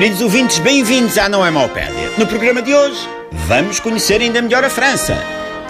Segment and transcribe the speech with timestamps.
[0.00, 2.10] Queridos ouvintes, bem-vindos à Não é Malpédia.
[2.16, 3.06] No programa de hoje,
[3.46, 5.14] vamos conhecer ainda melhor a França.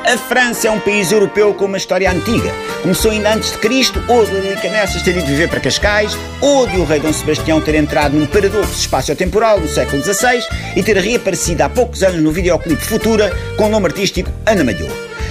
[0.06, 2.52] A França é um país europeu com uma história antiga.
[2.80, 6.76] Começou ainda antes de Cristo, ou de Canessas ter ido viver para Cascais, ou de
[6.76, 10.40] o rei Dom Sebastião ter entrado num paradoxo espaço-temporal no século XVI
[10.76, 14.90] e ter reaparecido há poucos anos no videoclipe Futura com o nome artístico Ana Malhou.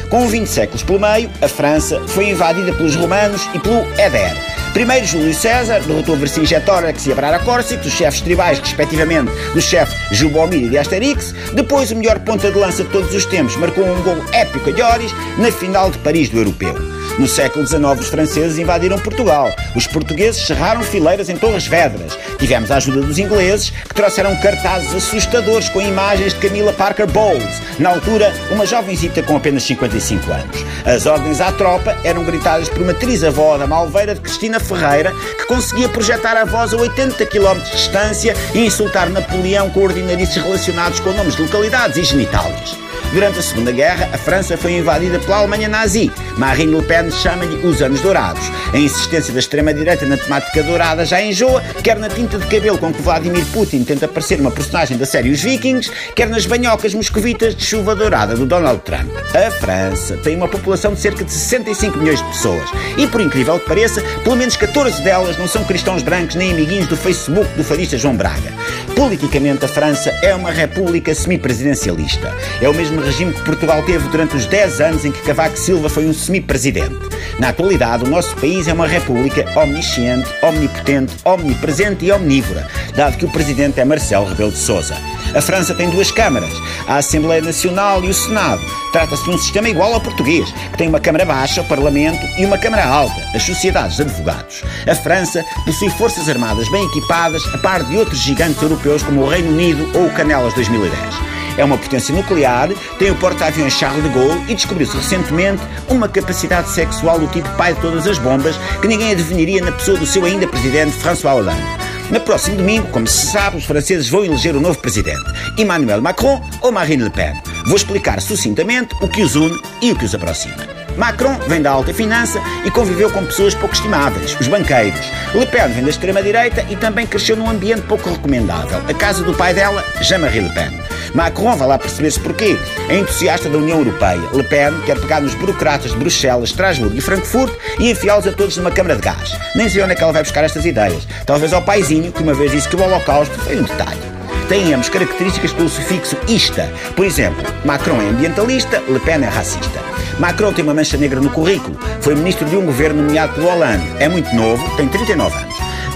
[0.09, 4.58] Com 20 séculos pelo meio, a França foi invadida pelos romanos e pelo Éder.
[4.73, 10.63] Primeiro Júlio César derrotou Vercingetorix e Abrara Córsico, os chefes tribais, respectivamente, do chefe Jubomir
[10.63, 11.33] e de Asterix.
[11.53, 14.73] Depois, o melhor ponta de lança de todos os tempos marcou um gol épico a
[14.73, 16.99] Lloris na final de Paris do Europeu.
[17.17, 19.53] No século XIX, os franceses invadiram Portugal.
[19.75, 22.17] Os portugueses cerraram fileiras em Torres Vedras.
[22.37, 27.61] Tivemos a ajuda dos ingleses, que trouxeram cartazes assustadores com imagens de Camila Parker Bowles,
[27.79, 30.65] na altura uma jovenzita com apenas 55 anos.
[30.85, 35.45] As ordens à tropa eram gritadas por uma trisavó da Malveira de Cristina Ferreira, que
[35.45, 40.99] conseguia projetar a voz a 80 km de distância e insultar Napoleão com ordinarices relacionados
[40.99, 42.77] com nomes de localidades e genitálias.
[43.13, 46.11] Durante a Segunda Guerra, a França foi invadida pela Alemanha nazi.
[46.37, 48.43] Marine Le Pen chama-lhe os anos dourados.
[48.71, 52.93] A insistência da extrema-direita na temática dourada já enjoa, quer na tinta de cabelo com
[52.93, 57.55] que Vladimir Putin tenta parecer uma personagem da série Os Vikings, quer nas banhocas moscovitas
[57.55, 59.09] de chuva dourada do Donald Trump.
[59.33, 63.59] A França tem uma população de cerca de 65 milhões de pessoas e, por incrível
[63.59, 67.63] que pareça, pelo menos 14 delas não são cristãos brancos nem amiguinhos do Facebook do
[67.63, 68.53] fadista João Braga.
[68.95, 72.35] Politicamente, a França é uma república semipresidencialista.
[72.61, 75.89] É o mesmo regime que Portugal teve durante os 10 anos em que Cavaco Silva
[75.89, 76.99] foi um semi-presidente.
[77.39, 78.35] Na atualidade, o nosso
[78.67, 84.51] é uma república omnisciente, omnipotente, omnipresente e omnívora, dado que o presidente é Marcelo Rebelo
[84.51, 84.95] de Sousa.
[85.33, 86.51] A França tem duas câmaras,
[86.87, 88.61] a Assembleia Nacional e o Senado.
[88.91, 92.45] Trata-se de um sistema igual ao português, que tem uma Câmara Baixa, o Parlamento, e
[92.45, 94.63] uma Câmara Alta, as Sociedades de Advogados.
[94.87, 99.29] A França possui forças armadas bem equipadas, a par de outros gigantes europeus como o
[99.29, 101.28] Reino Unido ou o Canelas 2010
[101.59, 106.69] é uma potência nuclear, tem o porta-aviões Charles de Gaulle e descobriu-se recentemente uma capacidade
[106.69, 110.25] sexual do tipo pai de todas as bombas que ninguém adivinharia na pessoa do seu
[110.25, 111.61] ainda presidente François Hollande.
[112.09, 115.21] No próximo domingo, como se sabe, os franceses vão eleger o novo presidente,
[115.57, 117.33] Emmanuel Macron ou Marine Le Pen.
[117.65, 120.78] Vou explicar sucintamente o que os une e o que os aproxima.
[120.97, 124.99] Macron vem da alta finança e conviveu com pessoas pouco estimáveis, os banqueiros.
[125.33, 129.33] Le Pen vem da extrema-direita e também cresceu num ambiente pouco recomendável, a casa do
[129.33, 130.89] pai dela, Jean-Marie Le Pen.
[131.13, 132.57] Macron vai lá perceber-se porquê.
[132.87, 134.21] É entusiasta da União Europeia.
[134.33, 138.57] Le Pen quer pegar nos burocratas de Bruxelas, Estrasburgo e Frankfurt e enfiá-los a todos
[138.57, 139.35] numa câmara de gás.
[139.55, 141.07] Nem sei onde é que ela vai buscar estas ideias.
[141.25, 144.08] Talvez ao paizinho, que uma vez disse que o Holocausto foi um detalhe
[144.49, 146.73] têm ambos características pelo sufixo ista.
[146.95, 149.79] Por exemplo, Macron é ambientalista, Le Pen é racista.
[150.19, 151.77] Macron tem uma mancha negra no currículo.
[152.01, 153.87] Foi ministro de um governo nomeado pelo Hollande.
[153.99, 155.48] É muito novo, tem 39 anos.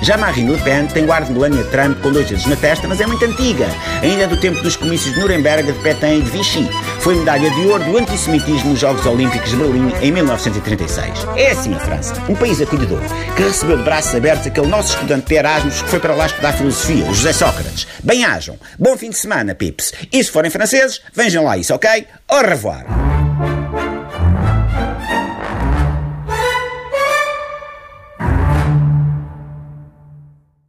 [0.04, 3.00] Já Marine Le Pen tem guarda de Melania Trump com dois dedos na testa, mas
[3.00, 3.66] é muito antiga.
[4.02, 6.70] Ainda do tempo dos comícios de Nuremberg, de Petain e de Vichy.
[7.00, 11.08] Foi medalha de ouro do antissemitismo nos Jogos Olímpicos de Berlim em 1936.
[11.38, 13.00] É assim a França, um país acolhedor,
[13.34, 16.52] que recebeu de braços abertos aquele nosso estudante de Erasmus que foi para lá estudar
[16.52, 17.88] filosofia, o José Sócrates.
[18.04, 18.58] Bem-ajam.
[18.78, 19.94] Bom fim de semana, pips.
[20.12, 22.06] E se forem franceses, vejam lá isso, ok?
[22.28, 23.13] Au revoir.